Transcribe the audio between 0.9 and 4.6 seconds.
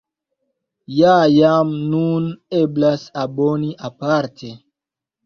Ja jam nun eblas aboni aparte.